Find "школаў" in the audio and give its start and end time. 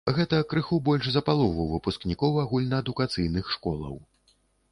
3.57-3.95